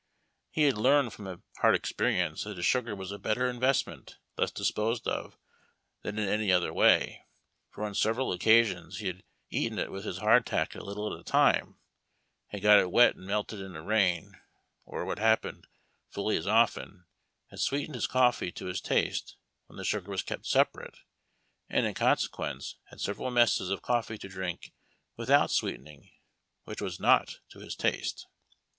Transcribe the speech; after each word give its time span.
He 0.49 0.63
had 0.63 0.79
learned 0.79 1.13
from 1.13 1.27
a 1.27 1.41
hard 1.57 1.75
experience 1.75 2.43
that 2.43 2.57
his 2.57 2.65
sugar 2.65 2.95
was 2.95 3.11
a 3.11 3.19
better 3.19 3.47
investment 3.47 4.17
thus 4.35 4.49
disposed 4.49 5.07
of 5.07 5.37
than 6.01 6.17
in 6.17 6.27
any 6.27 6.51
other 6.51 6.73
way; 6.73 7.27
for 7.69 7.83
on 7.83 7.93
several 7.93 8.31
occasions 8.33 8.97
he 8.97 9.05
had 9.05 9.21
eaten 9.51 9.77
it 9.77 9.91
with 9.91 10.03
his 10.05 10.17
hardtack 10.17 10.73
a 10.73 10.83
little 10.83 11.13
at 11.13 11.19
a 11.19 11.23
time, 11.23 11.77
had 12.47 12.63
got 12.63 12.79
it 12.79 12.89
wet 12.91 13.13
and 13.15 13.27
melted 13.27 13.59
in 13.59 13.75
a 13.75 13.81
rain, 13.83 14.41
or, 14.85 15.05
what 15.05 15.19
happened 15.19 15.67
fully 16.09 16.35
as 16.35 16.47
often, 16.47 17.05
liad 17.53 17.59
sweetened 17.59 17.93
his 17.93 18.07
coffee 18.07 18.51
to 18.51 18.65
liis 18.65 18.81
taste 18.81 19.35
wlien 19.69 19.77
the 19.77 19.85
sugar 19.85 20.09
was 20.09 20.23
kept 20.23 20.47
separate, 20.47 20.97
and 21.69 21.85
in 21.85 21.93
consequence 21.93 22.77
had 22.85 22.99
several 22.99 23.29
messes 23.29 23.69
of 23.69 23.83
coffee 23.83 24.17
to 24.17 24.27
drink 24.27 24.73
ivithoiit 25.19 25.51
sweetening, 25.51 26.09
which 26.63 26.81
was 26.81 26.97
uot 26.97 27.37
to 27.49 27.59
his 27.59 27.75
taste. 27.75 28.25